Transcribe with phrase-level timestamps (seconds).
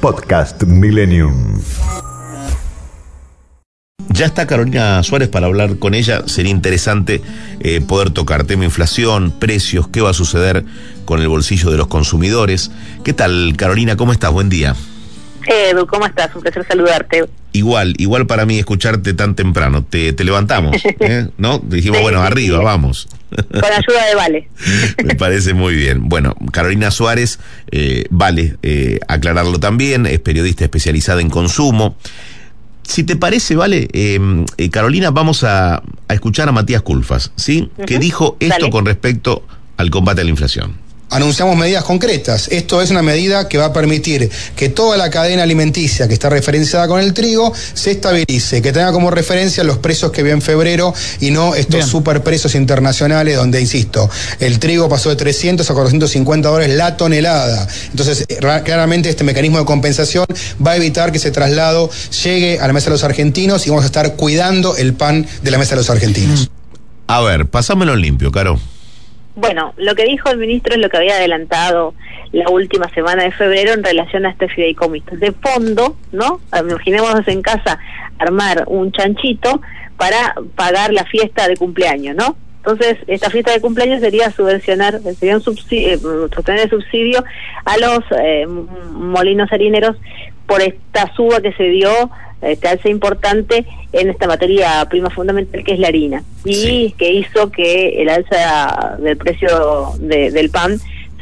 [0.00, 1.60] Podcast Millennium.
[4.10, 6.22] Ya está Carolina Suárez para hablar con ella.
[6.26, 7.20] Sería interesante
[7.60, 10.64] eh, poder tocar tema inflación, precios, qué va a suceder
[11.04, 12.70] con el bolsillo de los consumidores.
[13.04, 13.96] ¿Qué tal, Carolina?
[13.96, 14.30] ¿Cómo estás?
[14.30, 14.76] Buen día.
[15.46, 16.34] Edu, ¿cómo estás?
[16.34, 17.28] Un placer saludarte.
[17.58, 19.82] Igual, igual para mí escucharte tan temprano.
[19.84, 21.28] Te, te levantamos, ¿eh?
[21.38, 21.58] ¿no?
[21.58, 22.64] Dijimos, Sí, bueno, sí, arriba, sí.
[22.64, 23.08] vamos.
[23.30, 24.48] Con ayuda de Vale.
[25.04, 26.08] Me parece muy bien.
[26.08, 27.38] Bueno, Carolina Suárez,
[27.72, 31.96] eh, vale eh, aclararlo también, es periodista especializada en consumo.
[32.84, 34.18] Si te parece, vale, eh,
[34.56, 37.70] eh, Carolina, vamos a, a escuchar a Matías Culfas, ¿sí?
[37.86, 38.70] Que dijo esto dale.
[38.70, 39.44] con respecto
[39.76, 40.72] al combate a la inflación.
[41.10, 42.48] Anunciamos medidas concretas.
[42.50, 46.28] Esto es una medida que va a permitir que toda la cadena alimenticia que está
[46.28, 50.42] referenciada con el trigo se estabilice, que tenga como referencia los precios que vio en
[50.42, 54.08] febrero y no estos superprecios internacionales donde, insisto,
[54.40, 57.66] el trigo pasó de 300 a 450 dólares la tonelada.
[57.90, 60.26] Entonces, eh, ra- claramente este mecanismo de compensación
[60.64, 61.90] va a evitar que ese traslado
[62.24, 65.50] llegue a la mesa de los argentinos y vamos a estar cuidando el pan de
[65.50, 66.50] la mesa de los argentinos.
[67.06, 68.60] A ver, pasámelo en limpio, Caro.
[69.40, 71.94] Bueno, lo que dijo el ministro es lo que había adelantado
[72.32, 75.16] la última semana de febrero en relación a este fideicomiso.
[75.16, 76.40] De fondo, ¿no?
[76.52, 77.78] Imaginémonos en casa
[78.18, 79.60] armar un chanchito
[79.96, 82.36] para pagar la fiesta de cumpleaños, ¿no?
[82.56, 87.22] Entonces, esta fiesta de cumpleaños sería subvencionar, sería un subsidio, eh, el subsidio
[87.64, 88.44] a los eh,
[88.90, 89.96] molinos harineros
[90.48, 92.10] por esta suba que se dio,
[92.42, 96.94] este alza importante en esta materia prima fundamental que es la harina y Sí.
[96.96, 100.78] que hizo que el alza del precio de- del pan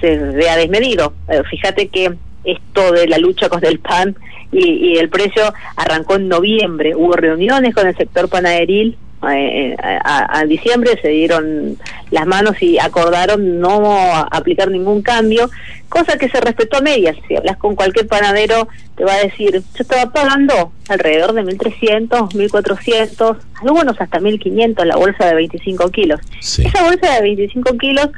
[0.00, 1.12] se vea desmedido.
[1.28, 2.12] Eh, fíjate que
[2.44, 4.16] esto de la lucha con el pan
[4.52, 5.42] y, y el precio
[5.76, 6.94] arrancó en noviembre.
[6.94, 8.96] Hubo reuniones con el sector panaderil
[9.30, 11.76] eh, a, a diciembre, se dieron
[12.10, 15.50] las manos y acordaron no aplicar ningún cambio,
[15.88, 17.16] cosa que se respetó a medias.
[17.26, 22.30] Si hablas con cualquier panadero, te va a decir, yo estaba pagando alrededor de 1.300,
[22.32, 26.20] 1.400, algunos hasta 1.500 la bolsa de 25 kilos.
[26.40, 26.64] Sí.
[26.66, 28.08] Esa bolsa de 25 kilos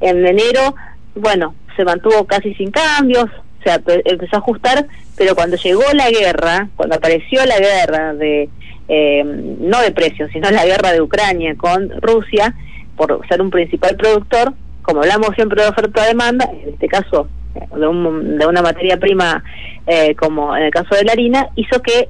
[0.00, 0.74] en enero,
[1.14, 3.26] bueno, se mantuvo casi sin cambios,
[3.60, 4.86] o sea, pe- empezó a ajustar,
[5.16, 8.48] pero cuando llegó la guerra, cuando apareció la guerra de,
[8.88, 12.54] eh, no de precios, sino la guerra de Ucrania con Rusia,
[12.96, 17.28] por ser un principal productor, como hablamos siempre de oferta-demanda, en este caso
[17.76, 19.42] de, un- de una materia prima
[19.86, 22.08] eh, como en el caso de la harina, hizo que,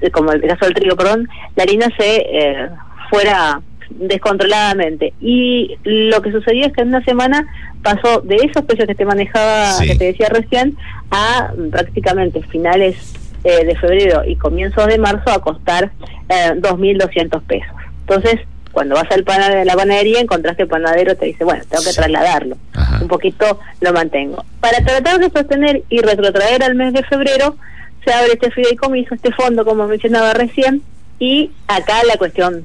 [0.00, 2.68] eh, como en el caso del trigo, perdón, la harina se eh,
[3.10, 3.60] fuera
[3.90, 5.12] descontroladamente.
[5.20, 7.46] Y lo que sucedió es que en una semana
[7.82, 9.86] pasó de esos precios que te manejaba, Sí.
[9.88, 10.76] que te decía recién,
[11.10, 13.14] a prácticamente finales
[13.44, 15.90] eh, de febrero y comienzos de marzo a costar
[16.28, 17.74] eh, 2.200 pesos.
[18.00, 18.40] Entonces,
[18.72, 21.82] cuando vas al pana- a la panadería, encontrás que el panadero te dice, bueno, tengo
[21.82, 21.96] que Sí.
[21.96, 22.56] trasladarlo.
[22.74, 22.98] Ajá.
[23.02, 24.44] Un poquito lo mantengo.
[24.60, 27.56] Para tratar de sostener y retrotraer al mes de febrero,
[28.04, 30.82] se abre este fideicomiso, este fondo, como mencionaba recién,
[31.18, 32.64] y acá la cuestión,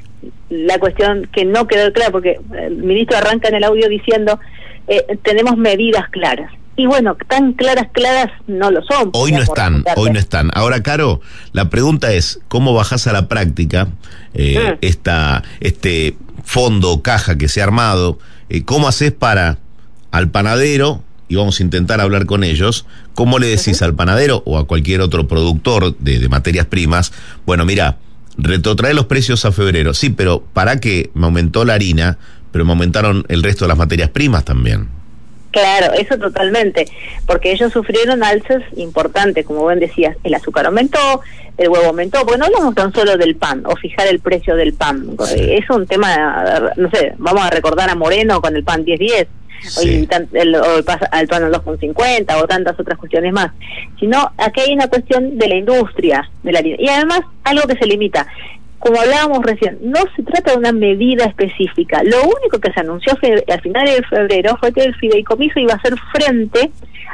[0.49, 4.39] la cuestión que no quedó clara, porque el ministro arranca en el audio diciendo,
[4.87, 6.51] eh, tenemos medidas claras.
[6.77, 9.09] Y bueno, tan claras, claras no lo son.
[9.13, 10.51] Hoy no están, hoy no están.
[10.53, 11.21] Ahora, Caro,
[11.53, 13.87] la pregunta es, ¿cómo bajás a la práctica
[14.33, 14.77] eh, Mm.
[14.81, 18.19] esta, este fondo o caja que se ha armado?
[18.49, 19.57] Eh, ¿Cómo haces para
[20.11, 24.57] al panadero, y vamos a intentar hablar con ellos, cómo le decís al panadero o
[24.57, 27.11] a cualquier otro productor de, de materias primas,
[27.45, 27.97] bueno, mira,
[28.37, 32.17] retrotrae los precios a febrero, sí, pero para que me aumentó la harina,
[32.51, 34.89] pero me aumentaron el resto de las materias primas también.
[35.55, 36.85] Claro, eso totalmente,
[37.25, 41.21] porque ellos sufrieron alzas importantes, como bien decías, el azúcar aumentó,
[41.57, 44.73] el huevo aumentó, porque no hablamos tan solo del pan o fijar el precio del
[44.73, 49.27] pan, es un tema, no sé, vamos a recordar a Moreno con el pan 10-10,
[49.61, 50.07] Sí.
[50.33, 53.51] el, o el al pan al 2,50 o tantas otras cuestiones más,
[53.97, 57.87] sino aquí hay una cuestión de la industria de la y además algo que se
[57.87, 58.27] limita,
[58.85, 62.03] como hablábamos recién, no se trata de una medida específica.
[62.03, 63.17] Lo único que se anunció
[63.51, 66.69] al final de febrero fue que el fideicomiso iba a hacer frente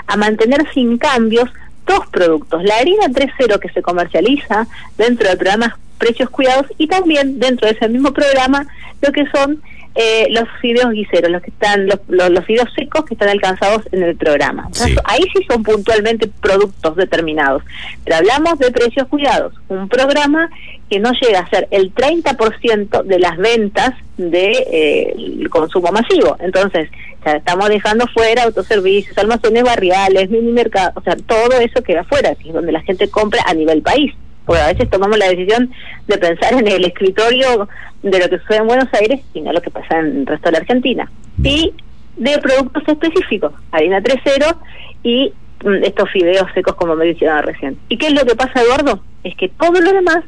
[0.06, 1.50] a mantener sin cambios
[1.88, 7.40] dos productos, la harina 3.0 que se comercializa dentro del programa Precios Cuidados y también
[7.40, 8.68] dentro de ese mismo programa
[9.02, 9.62] lo que son
[9.94, 14.04] eh, los fideos guiseros, los que están, los, los, fideos secos que están alcanzados en
[14.04, 14.70] el programa.
[15.04, 17.64] Ahí sí son puntualmente productos determinados.
[18.06, 20.50] Pero hablamos de precios cuidados, un programa
[20.90, 26.38] que no llega a ser el 30% de las ventas del de, eh, consumo masivo.
[26.40, 26.90] Entonces,
[27.26, 32.34] ya estamos dejando fuera autoservicios, almacenes barriales, mini mercados, o sea, todo eso queda fuera,
[32.36, 34.14] que es donde la gente compra a nivel país
[34.46, 35.72] porque a veces tomamos la decisión
[36.08, 37.68] de pensar en el escritorio
[38.04, 40.48] de lo que sucede en Buenos Aires y no lo que pasa en el resto
[40.48, 41.12] de la Argentina.
[41.44, 41.74] Y
[42.18, 44.56] de productos específicos, harina 3.0
[45.04, 45.34] y
[45.64, 47.78] mm, estos fideos secos como me mencionaba recién.
[47.90, 49.02] ¿Y qué es lo que pasa, Eduardo?
[49.24, 50.24] Es que todo lo demás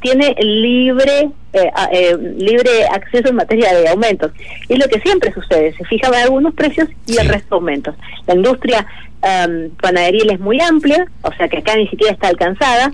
[0.00, 4.30] tiene libre eh, eh, libre acceso en materia de aumentos.
[4.68, 7.94] Y es lo que siempre sucede, se fijan algunos precios y el resto aumentos.
[8.26, 8.86] La industria
[9.22, 12.90] um, panaderil es muy amplia, o sea que acá ni siquiera está alcanzada.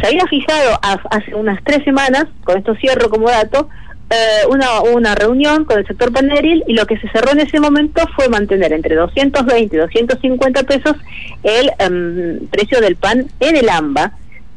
[0.00, 3.68] Se había fijado hace unas tres semanas, con esto cierro como dato,
[4.10, 7.60] eh, una, una reunión con el sector panaderil y lo que se cerró en ese
[7.60, 10.96] momento fue mantener entre 220 y 250 pesos
[11.42, 14.12] el em, precio del pan en el AMBA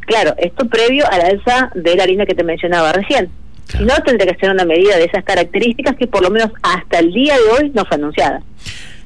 [0.05, 3.29] Claro, esto previo a la alza de la harina que te mencionaba recién.
[3.67, 6.99] Si no, tendría que ser una medida de esas características que por lo menos hasta
[6.99, 8.41] el día de hoy no fue anunciada.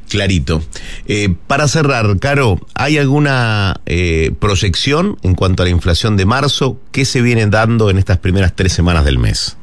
[0.09, 0.61] Clarito.
[1.07, 6.77] Eh, para cerrar, Caro, ¿hay alguna eh, proyección en cuanto a la inflación de marzo?
[6.91, 9.55] ¿Qué se viene dando en estas primeras tres semanas del mes?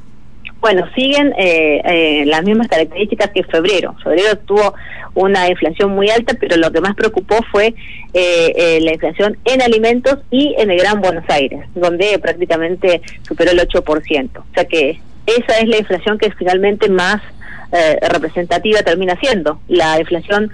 [0.66, 3.94] Bueno, siguen eh, eh, las mismas características que febrero.
[4.02, 4.74] Febrero tuvo
[5.14, 7.72] una inflación muy alta, pero lo que más preocupó fue
[8.12, 13.60] eh, la inflación en alimentos y en el Gran Buenos Aires, donde prácticamente superó el
[13.60, 14.30] 8%.
[14.38, 17.22] O sea que esa es la inflación que finalmente más
[17.72, 20.50] representativa termina siendo la inflación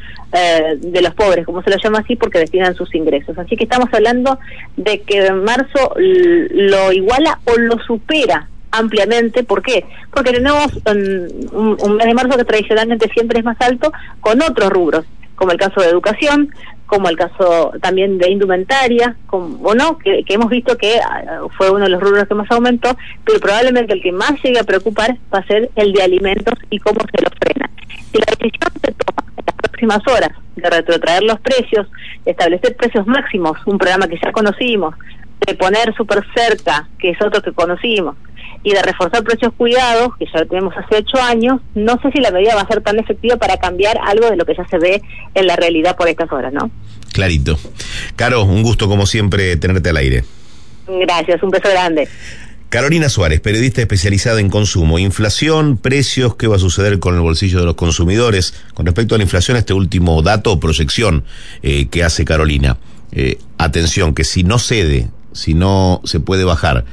[0.79, 3.37] de los pobres, como se lo llama así, porque destinan sus ingresos.
[3.38, 4.38] Así que estamos hablando
[4.76, 9.44] de que en marzo lo iguala o lo supera ampliamente.
[9.44, 9.85] ¿Por qué?
[10.12, 14.70] Porque tenemos un, un, mes de marzo que tradicionalmente siempre es más alto con otros
[14.70, 15.05] rubros,
[15.37, 16.53] como el caso de educación,
[16.93, 21.85] como el caso también de indumentaria, como, no, que, hemos visto que ah, fue uno
[21.85, 22.94] de los rubros que más aumentó,
[23.25, 26.79] pero probablemente el que más llegue a preocupar va a ser el de alimentos y
[26.81, 27.71] cómo se lo frena.
[28.12, 31.87] Si la decisión se toma en las próximas horas de retrotraer los precios,
[32.27, 34.94] establecer precios máximos, un programa que ya conocimos,
[35.47, 38.17] de poner súper cerca, que es otro que conocimos,
[38.62, 42.21] y de reforzar precios cuidados, que ya lo tenemos hace ocho años, no sé si
[42.21, 44.79] la medida va a ser tan efectiva para cambiar algo de lo que ya se
[44.79, 45.03] ve
[45.35, 46.71] en la realidad por estas horas, ¿no?
[47.12, 47.59] Clarito.
[48.17, 50.25] Caro, un gusto como siempre tenerte al aire.
[50.87, 52.09] Gracias, un beso grande.
[52.69, 57.61] Carolina Suárez, periodista especializada en consumo, inflación, precios, qué va a suceder con el bolsillo
[57.61, 58.55] de los consumidores.
[58.73, 61.25] Con respecto a la inflación, este último dato o proyección
[61.62, 62.79] eh, que hace Carolina.
[63.12, 66.84] Eh, atención, que si no cede, si no se puede bajar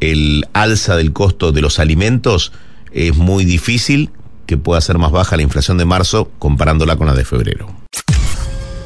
[0.00, 2.52] el alza del costo de los alimentos,
[2.92, 4.10] es muy difícil
[4.46, 7.68] que pueda ser más baja la inflación de marzo comparándola con la de febrero.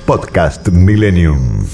[0.07, 1.67] Podcast Millennium.